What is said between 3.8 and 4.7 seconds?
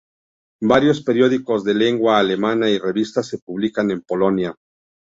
en Polonia.